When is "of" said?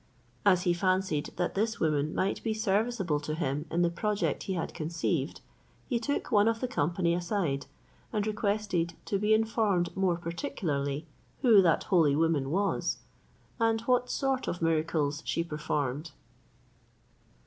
6.47-6.59, 14.47-14.59